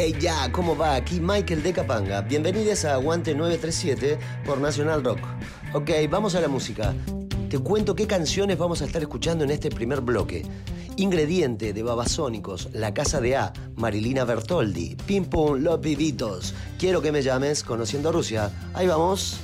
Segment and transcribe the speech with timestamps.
[0.00, 0.94] Hey ya, ¿cómo va?
[0.94, 2.20] Aquí Michael de Capanga.
[2.20, 4.16] Bienvenidos a Aguante 937
[4.46, 5.18] por Nacional Rock.
[5.72, 6.94] Ok, vamos a la música.
[7.50, 10.46] Te cuento qué canciones vamos a estar escuchando en este primer bloque.
[10.98, 16.54] Ingrediente de Babasónicos, La Casa de A, Marilina Bertoldi, Pim Pum, Los Vivitos.
[16.78, 18.52] Quiero que me llames, Conociendo Rusia.
[18.74, 19.40] Ahí vamos.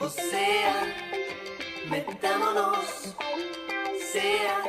[0.00, 0.94] O sea,
[1.88, 3.14] metámonos,
[4.12, 4.64] sea,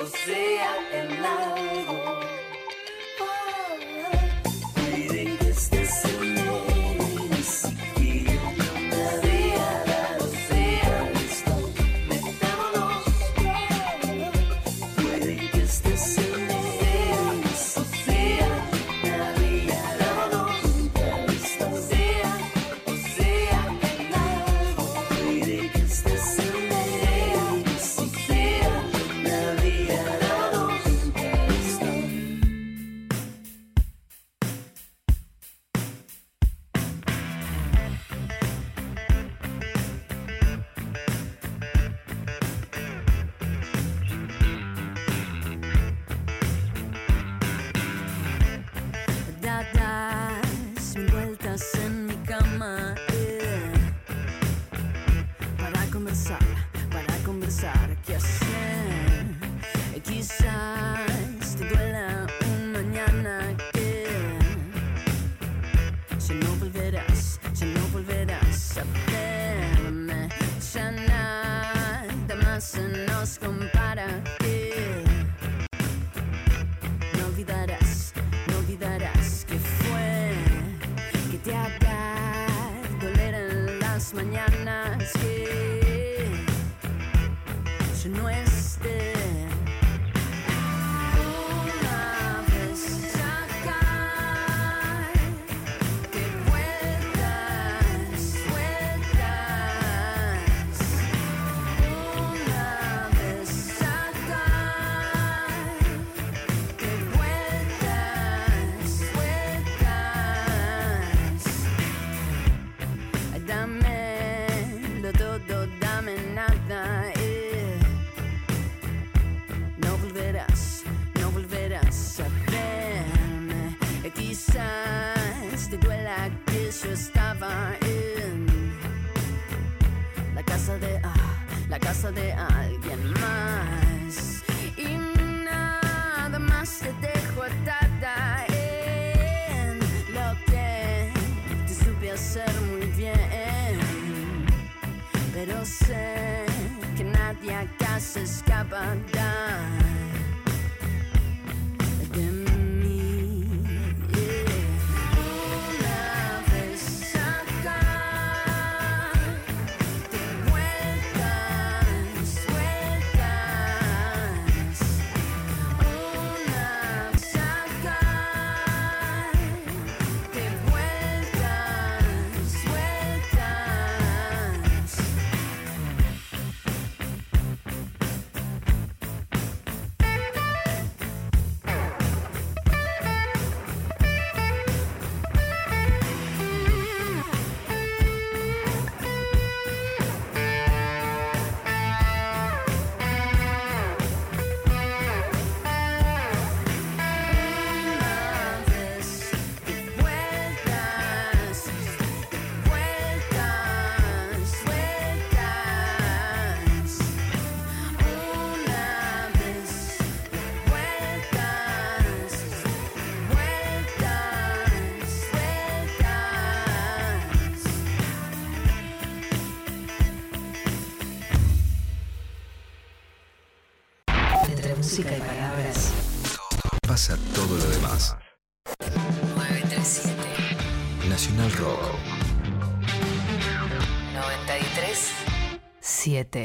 [0.00, 2.29] o sea, el lago.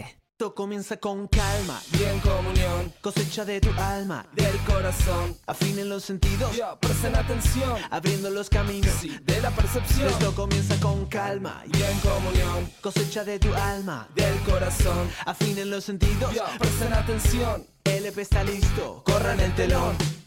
[0.04, 5.88] 7 Todo comienza con calma y en comunión, cosecha de tu alma, del corazón, afinen
[5.88, 6.52] los sentidos,
[6.82, 10.10] presten atención, abriendo los caminos de la percepción.
[10.10, 15.86] Esto comienza con calma y en comunión, cosecha de tu alma, del corazón, afinen los
[15.86, 17.66] sentidos, presten atención.
[17.86, 20.25] El EP está listo, corran el telón.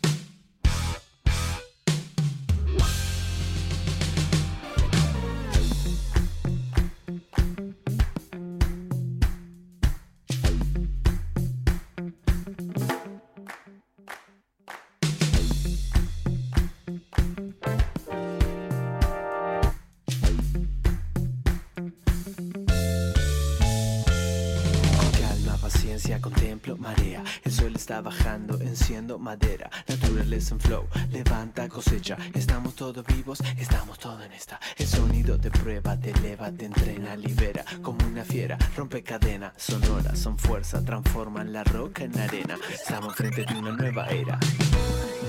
[27.88, 29.70] Está bajando, enciendo madera.
[29.86, 32.18] Naturaleza en flow, levanta cosecha.
[32.34, 34.60] Estamos todos vivos, estamos todos en esta.
[34.76, 37.64] El sonido te prueba, te eleva, te entrena, libera.
[37.80, 39.54] Como una fiera, rompe cadena.
[39.56, 42.58] Sonora, son fuerza, transforman la roca en arena.
[42.70, 44.38] Estamos frente de una nueva era.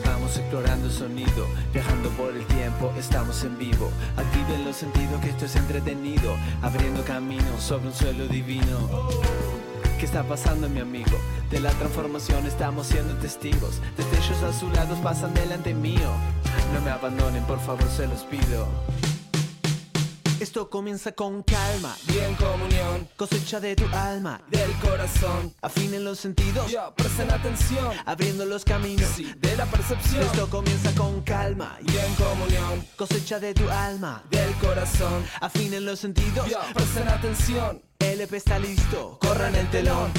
[0.04, 3.89] Vamos explorando el sonido, viajando por el tiempo, estamos en vivo.
[4.18, 9.69] Activen los sentidos que esto es entretenido, abriendo caminos sobre un suelo divino.
[10.00, 11.20] ¿Qué está pasando, mi amigo?
[11.51, 13.82] De la transformación estamos siendo testigos.
[13.98, 16.10] Destellos azulados pasan delante mío.
[16.74, 18.65] No me abandonen, por favor, se los pido.
[20.39, 21.98] Esto comienza con calma.
[22.08, 25.53] Y en comunión, cosecha de tu alma, del corazón.
[25.62, 29.17] Afinen los sentidos, presten atención, abriendo los caminos.
[29.17, 30.24] De la percepción.
[30.24, 31.77] Esto comienza con calma.
[31.81, 35.25] Y en comunión, cosecha de tu alma, del corazón.
[35.41, 37.81] Afinen los sentidos, presten atención.
[38.00, 40.12] El EP está listo, corran el telón.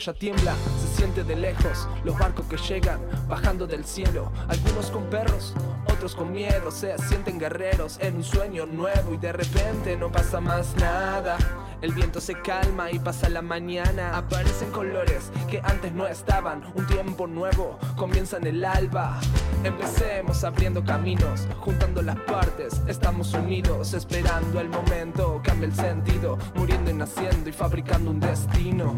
[0.00, 1.86] Ya tiembla, se siente de lejos.
[2.04, 4.32] Los barcos que llegan, bajando del cielo.
[4.48, 5.54] Algunos con perros,
[6.00, 6.70] otros con miedo.
[6.70, 11.36] Se sienten guerreros en un sueño nuevo y de repente no pasa más nada.
[11.82, 14.16] El viento se calma y pasa la mañana.
[14.16, 16.62] Aparecen colores que antes no estaban.
[16.74, 19.20] Un tiempo nuevo comienza en el alba.
[19.62, 22.80] Empecemos abriendo caminos, juntando las partes.
[22.86, 25.42] Estamos unidos, esperando el momento.
[25.44, 28.96] Cambia el sentido, muriendo y naciendo y fabricando un destino.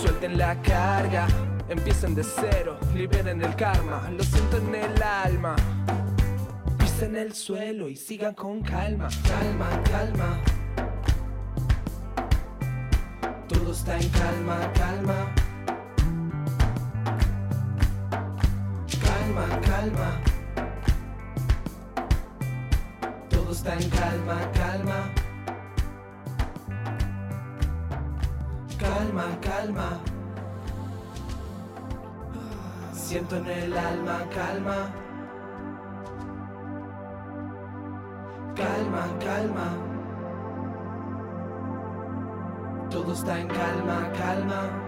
[0.00, 1.26] Suelten la carga,
[1.68, 4.08] empiecen de cero, liberen el karma.
[4.16, 5.56] Lo siento en el alma.
[7.02, 10.40] En el suelo y sigan con calma, calma, calma.
[13.48, 15.34] Todo está en calma, calma.
[19.02, 20.20] Calma, calma.
[23.30, 25.10] Todo está en calma, calma.
[28.78, 30.00] Calma, calma.
[32.92, 35.09] Siento en el alma, calma.
[38.60, 39.68] Calma, calma.
[42.90, 44.86] Todo está en calma, calma.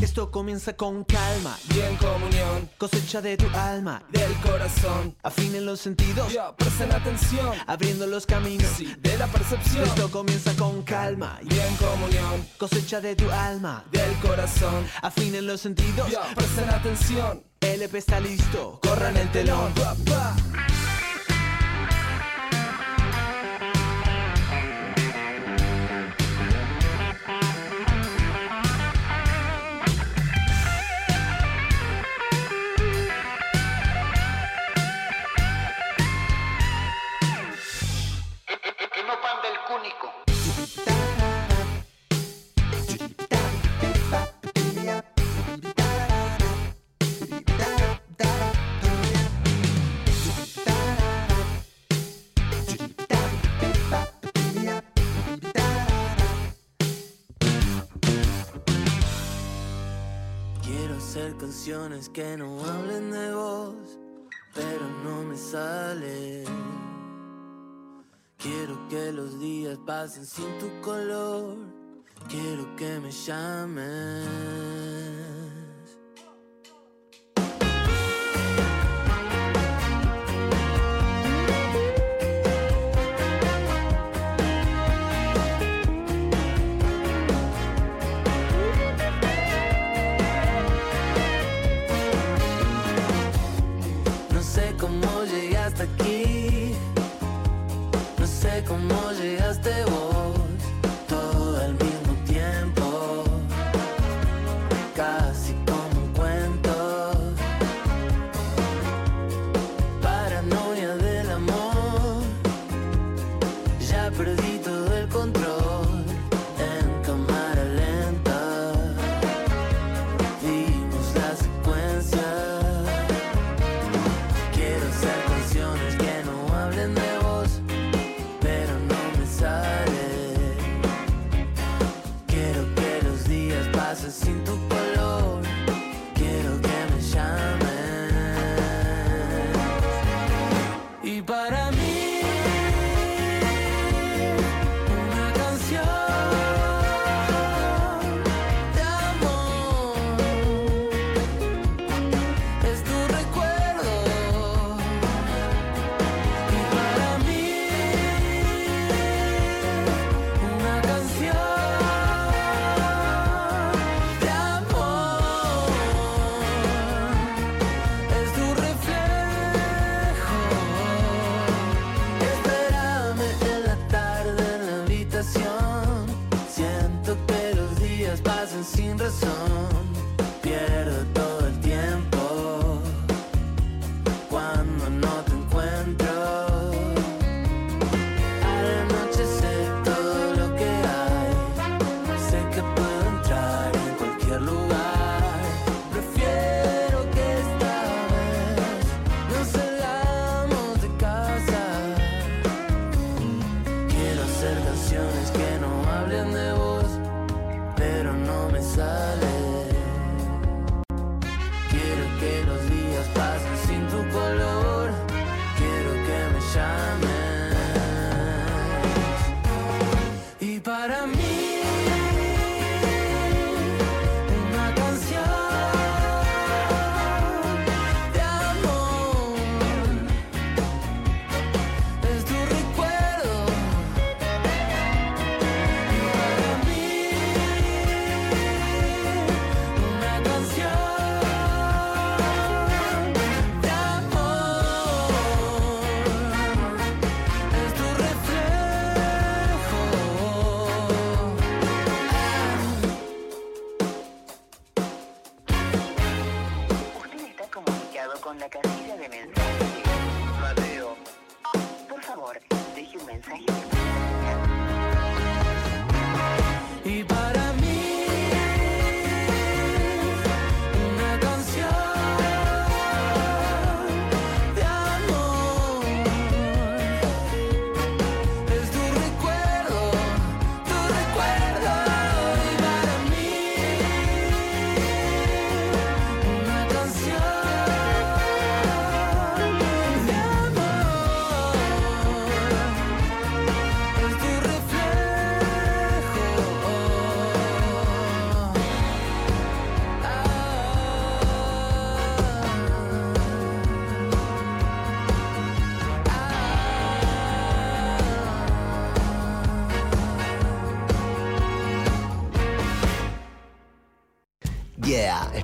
[0.00, 5.16] Esto comienza con calma y en comunión, cosecha de tu alma, del corazón.
[5.24, 9.84] Afinen los sentidos, presten atención, abriendo los caminos de la percepción.
[9.84, 14.86] Esto comienza con calma y en comunión, cosecha de tu alma, del corazón.
[15.02, 17.42] Afinen los sentidos, presten atención.
[17.60, 19.72] El EP está listo, corran el telón.
[61.96, 63.98] Canciones que no hablen de vos,
[64.54, 66.44] pero no me sale.
[68.36, 71.56] Quiero que los días pasen sin tu color.
[72.28, 74.26] Quiero que me llames.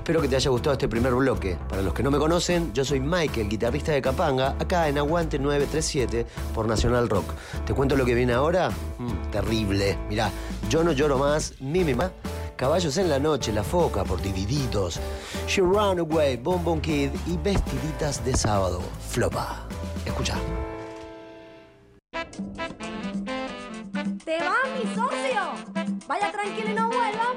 [0.03, 1.57] Espero que te haya gustado este primer bloque.
[1.69, 4.97] Para los que no me conocen, yo soy Mike, el guitarrista de Capanga, acá en
[4.97, 7.31] Aguante 937 por Nacional Rock.
[7.65, 8.69] ¿Te cuento lo que viene ahora?
[8.97, 9.97] Mm, terrible.
[10.09, 10.29] Mirá,
[10.69, 12.11] yo no lloro más, mínima.
[12.57, 14.99] Caballos en la noche, La Foca por Dividitos,
[15.47, 19.65] She Runaway, Bon Bon Kid y Vestiditas de Sábado, Flopa.
[20.05, 20.35] Escucha.
[24.25, 25.93] ¡Te vas, mi socio!
[26.09, 27.33] ¡Vaya tranquilo y no vuelva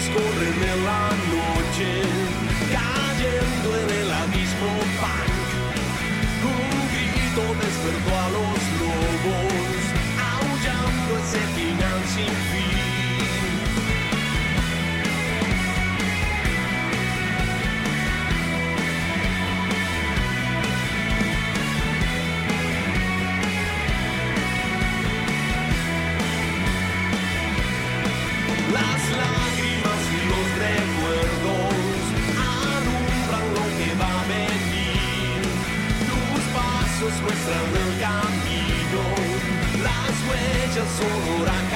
[0.00, 2.00] Nos corre en la noche,
[2.72, 5.48] cayendo en el abismo punk.
[6.42, 9.82] Un grito despertó a los lobos,
[10.32, 12.69] aullando ese final sin fin.
[40.80, 41.69] azul,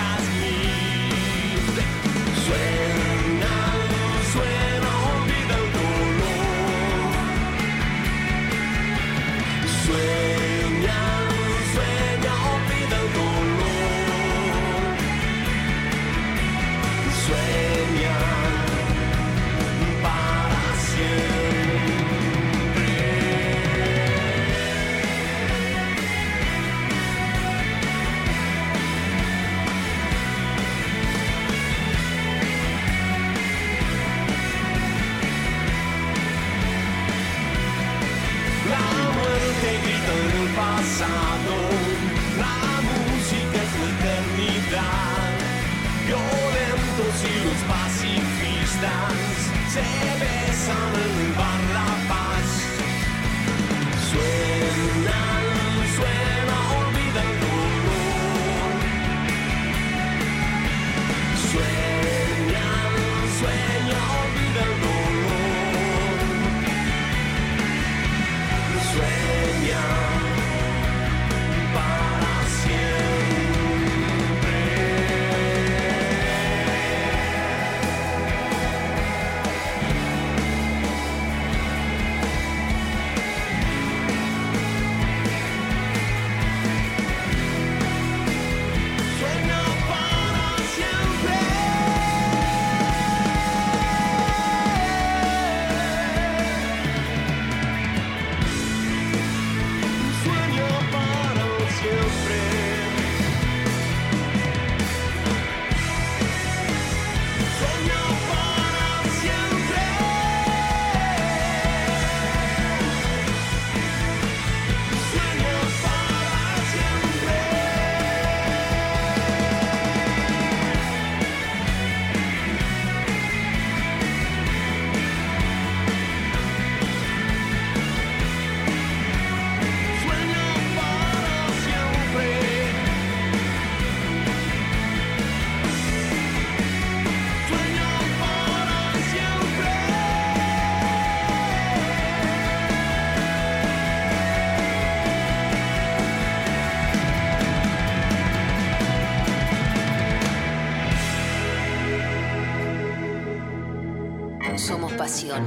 [154.56, 155.44] Somos pasión.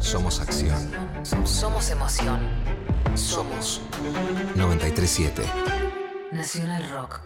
[0.00, 0.90] Somos acción.
[1.44, 2.40] Somos emoción.
[3.14, 3.80] Somos
[4.54, 5.42] 937.
[6.32, 7.20] Nacional Rock.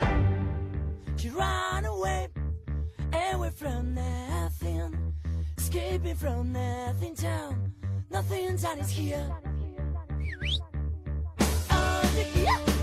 [1.19, 2.29] You run away,
[3.35, 5.15] away from nothing,
[5.59, 6.17] escaping
[6.53, 7.73] nothing town.
[8.81, 9.27] Is here.
[11.71, 12.80] Oh,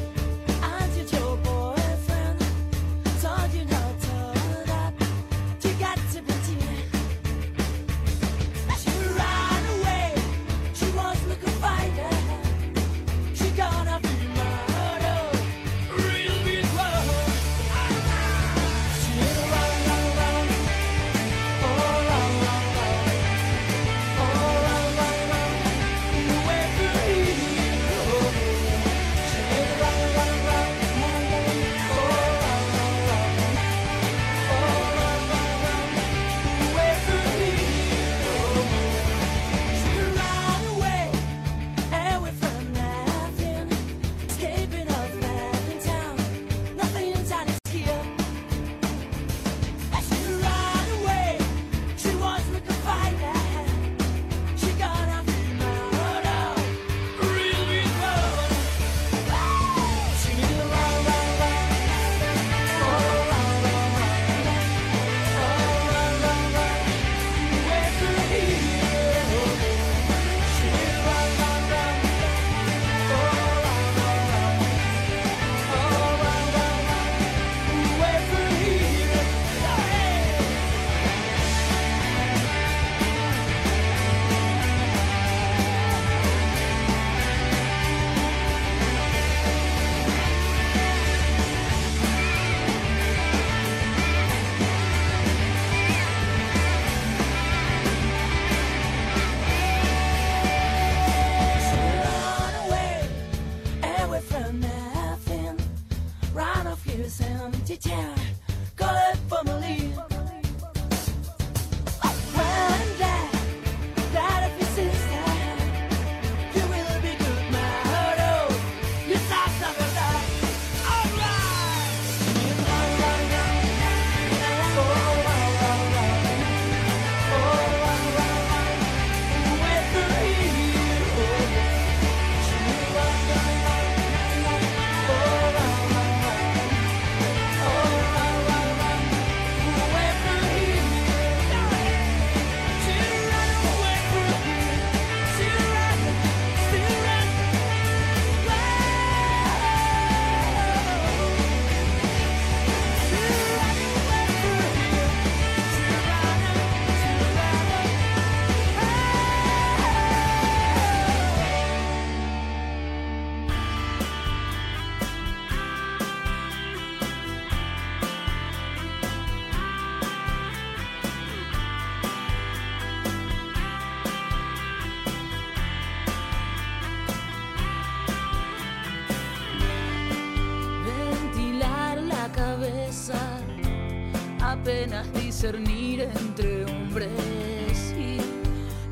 [184.62, 188.18] apenas discernir entre hombres y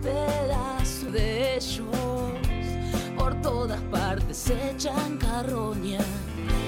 [0.01, 1.87] pedazos de ellos
[3.17, 5.99] por todas partes se echan carroña.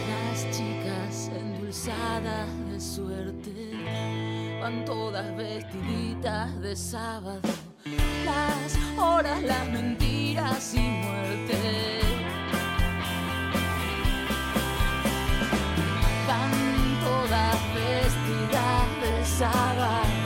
[0.10, 7.41] Las chicas endulzadas de suerte van todas vestiditas de sábado.
[8.25, 11.96] Las horas, las mentiras y muerte.
[19.39, 20.16] Vestidas de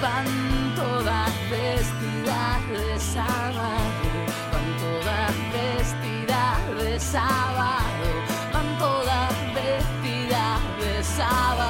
[0.03, 0.27] Van
[0.75, 4.09] todas vestidas de sábado,
[4.53, 8.07] van todas vestidas de sábado,
[8.53, 11.70] van todas vestidas de sábado,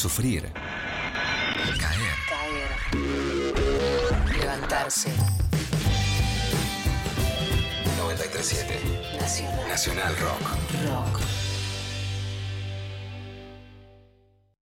[0.00, 0.50] Sufrir.
[1.78, 2.16] Caer.
[2.26, 2.70] Caer.
[4.40, 5.10] Levantarse.
[7.98, 9.18] 937.
[9.20, 9.68] Nacional.
[9.68, 10.40] Nacional Rock.
[10.88, 11.20] Rock.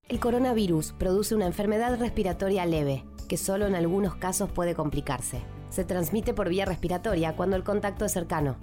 [0.09, 5.41] El coronavirus produce una enfermedad respiratoria leve, que solo en algunos casos puede complicarse.
[5.71, 8.57] Se transmite por vía respiratoria cuando el contacto es cercano.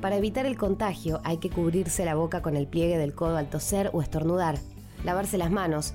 [0.00, 3.50] Para evitar el contagio hay que cubrirse la boca con el pliegue del codo al
[3.50, 4.56] toser o estornudar,
[5.04, 5.94] lavarse las manos,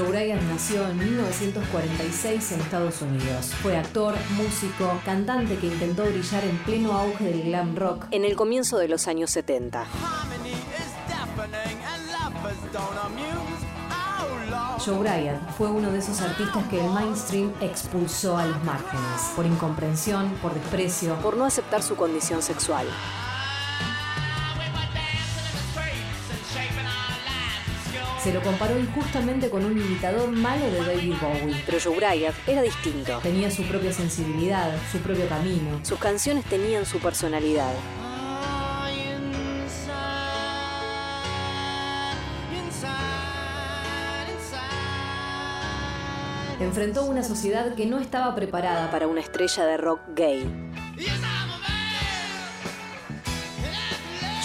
[0.00, 3.52] Joe Bryant nació en 1946 en Estados Unidos.
[3.60, 8.34] Fue actor, músico, cantante que intentó brillar en pleno auge del glam rock en el
[8.34, 9.84] comienzo de los años 70.
[14.82, 19.44] Joe Bryant fue uno de esos artistas que el mainstream expulsó a los márgenes, por
[19.44, 22.86] incomprensión, por desprecio, por no aceptar su condición sexual.
[28.22, 31.62] Se lo comparó injustamente con un imitador malo de David Bowie.
[31.64, 33.18] Pero Joe Bryant era distinto.
[33.22, 35.80] Tenía su propia sensibilidad, su propio camino.
[35.82, 37.72] Sus canciones tenían su personalidad.
[46.60, 50.70] Enfrentó una sociedad que no estaba preparada para una estrella de rock gay.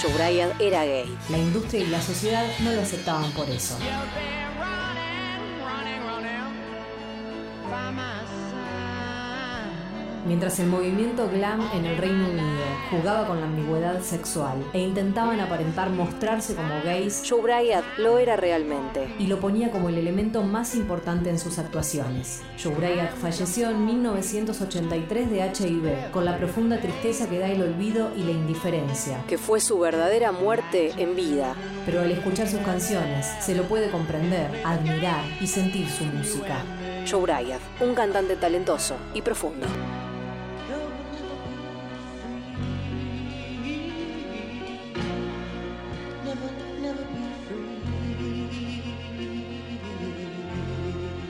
[0.10, 1.18] Bryant era gay.
[1.30, 3.78] La industria y la sociedad no lo aceptaban por eso.
[10.26, 15.40] Mientras el movimiento glam en el Reino Unido jugaba con la ambigüedad sexual e intentaban
[15.40, 20.42] aparentar mostrarse como gays, Joe Bryant lo era realmente y lo ponía como el elemento
[20.42, 22.42] más importante en sus actuaciones.
[22.62, 28.12] Joe Bryant falleció en 1983 de HIV, con la profunda tristeza que da el olvido
[28.18, 31.54] y la indiferencia, que fue su verdadera muerte en vida.
[31.86, 36.64] Pero al escuchar sus canciones, se lo puede comprender, admirar y sentir su música.
[37.08, 39.68] Joe Bryant, un cantante talentoso y profundo.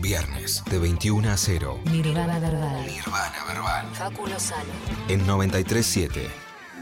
[0.00, 1.80] Viernes de 21 a 0.
[1.84, 2.86] Nirvana Verbal.
[2.86, 3.86] Nirvana verbal.
[3.92, 4.72] Facu Lozano.
[5.08, 6.28] En 937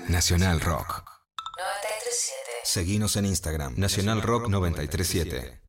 [0.09, 1.02] Nacional Rock.
[1.57, 2.40] 937.
[2.62, 3.74] Seguinos en Instagram.
[3.76, 5.61] Nacional Rock 937.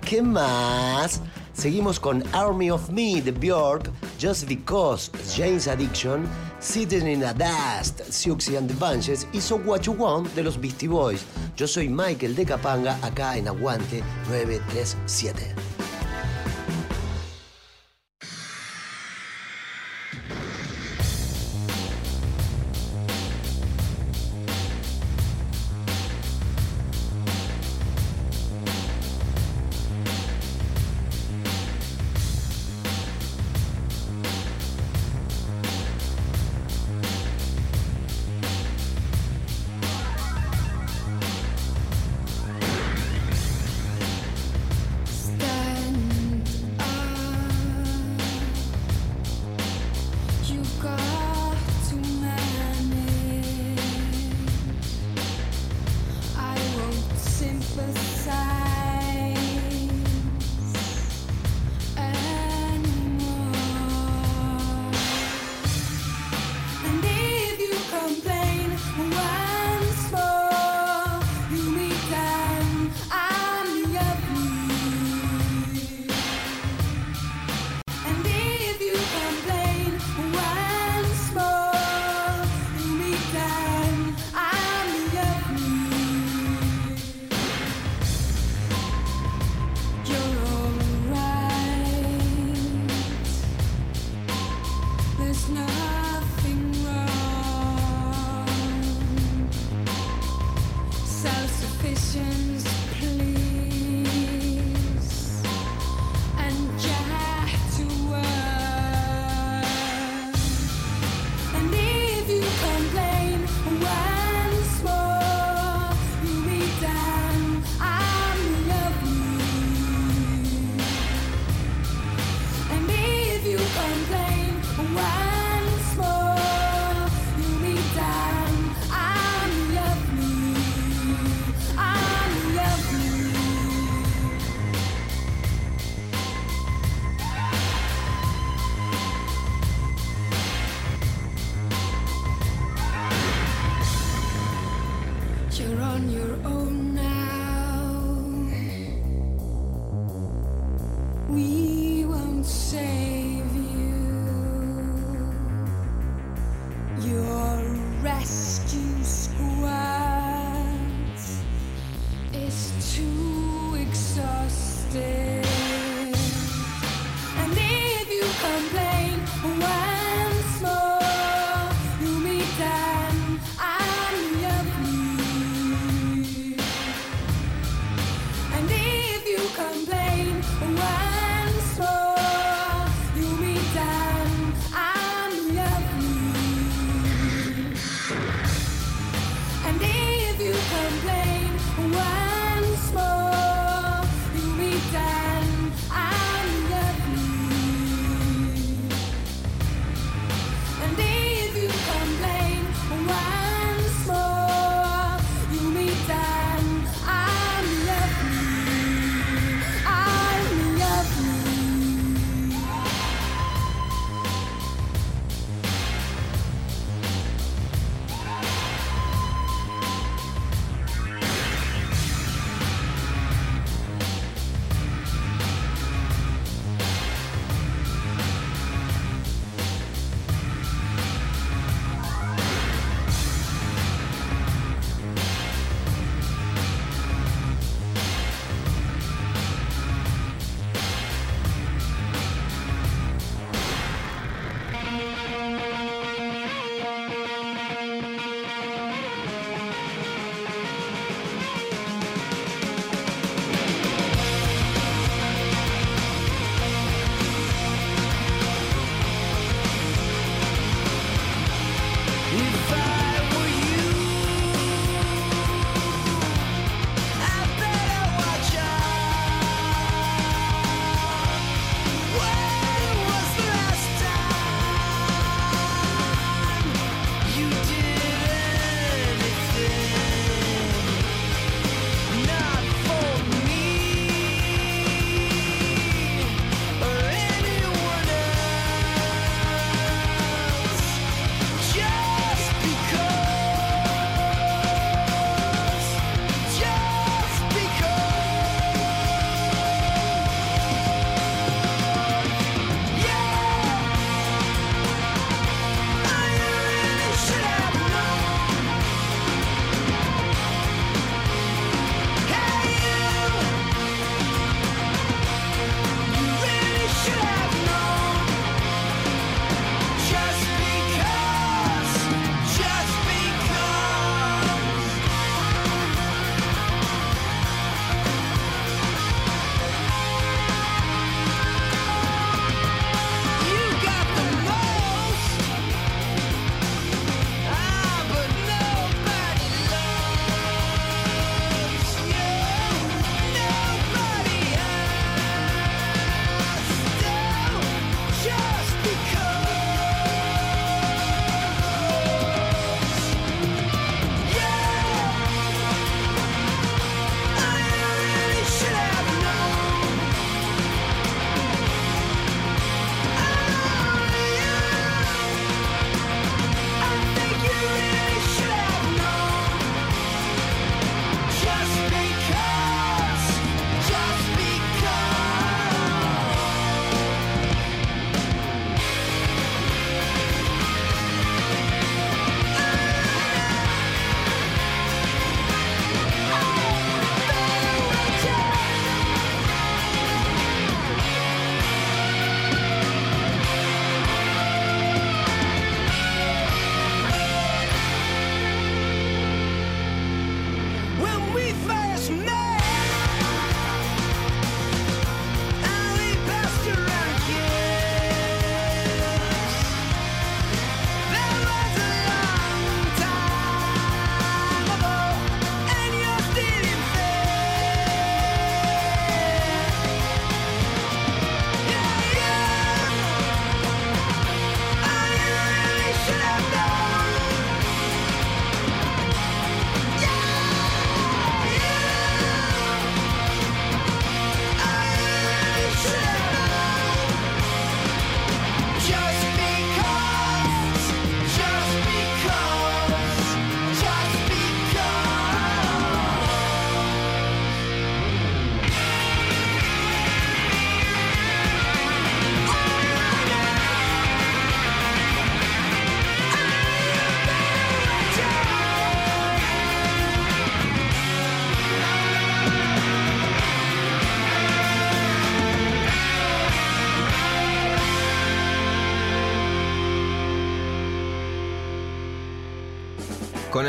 [0.00, 1.20] ¿Qué más?
[1.52, 6.26] Seguimos con Army of Me de Björk, Just Because, James Addiction,
[6.60, 10.58] Sitting in a Dust, Siouxsie and the Bunches y So What You Want de los
[10.58, 11.24] Beastie Boys.
[11.56, 15.69] Yo soy Michael de Capanga, acá en Aguante 937.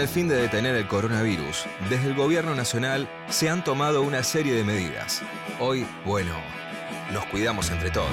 [0.01, 4.53] El fin de detener el coronavirus, desde el gobierno nacional se han tomado una serie
[4.55, 5.21] de medidas.
[5.59, 6.33] Hoy, bueno,
[7.13, 8.09] nos cuidamos entre todos.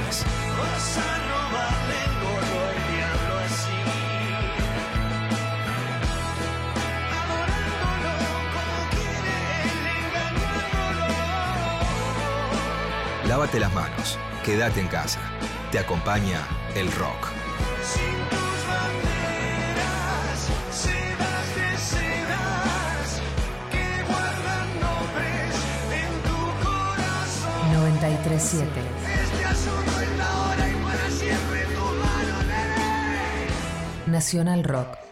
[13.26, 15.20] Lávate las manos, quédate en casa.
[15.72, 17.38] Te acompaña el rock.
[28.24, 28.68] 937.
[34.06, 35.07] Nacional Rock.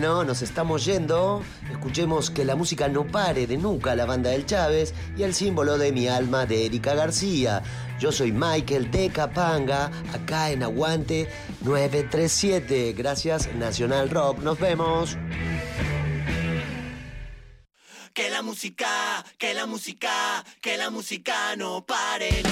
[0.00, 1.44] Bueno, nos estamos yendo.
[1.70, 5.76] Escuchemos que la música no pare de nunca, la banda del Chávez y el símbolo
[5.76, 7.62] de mi alma de Erika García.
[7.98, 11.28] Yo soy Michael de Capanga, acá en Aguante
[11.60, 12.94] 937.
[12.94, 14.38] Gracias, Nacional Rock.
[14.38, 15.18] Nos vemos.
[18.14, 22.42] Que la música, que la música, que la música no pare.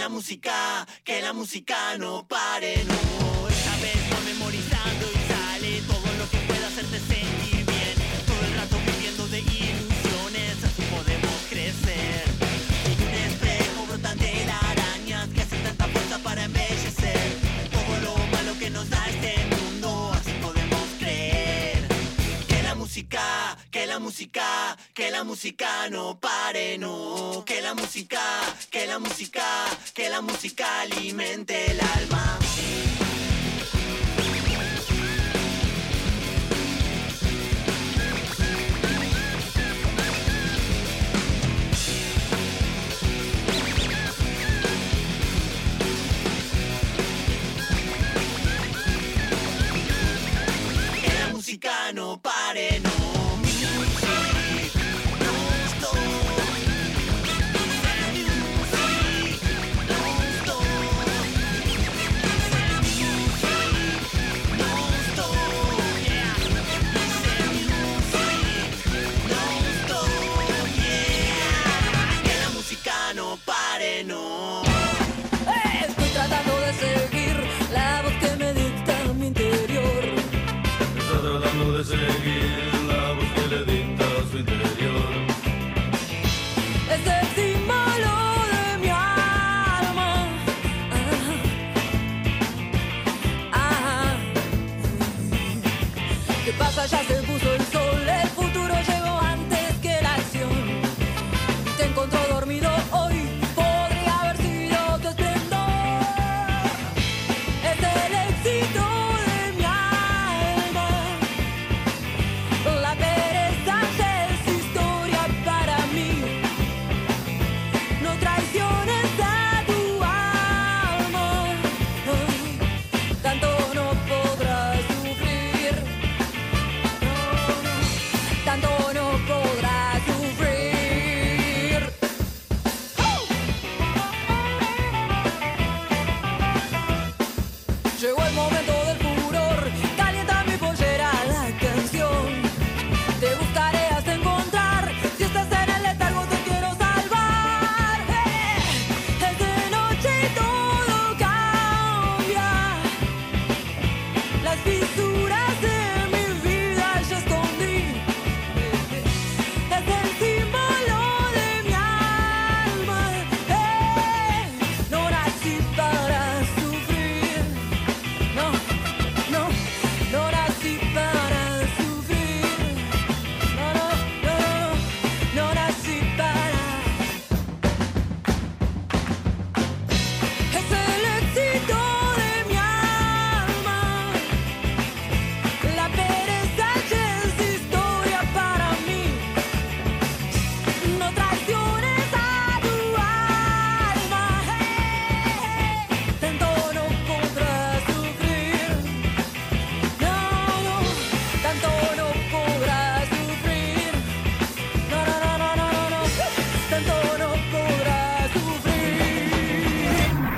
[0.00, 3.48] La música, que la música no pare, no.
[3.48, 7.94] Esta vez va memorizando y sale todo lo que pueda hacerte sentir bien.
[8.26, 12.24] Todo el rato viviendo de ilusiones, así podemos crecer.
[12.88, 17.20] Y un espejo brotan telarañas que hacen tanta fuerza para embellecer.
[17.70, 21.86] Todo lo malo que nos da este mundo, así podemos creer.
[22.48, 27.42] Que la música, que la música, que la música no pare, no.
[27.46, 28.20] Que la música,
[28.70, 29.42] que la música,
[29.94, 32.38] que la música alimente el alma.
[51.02, 52.89] Que la música no pare, no.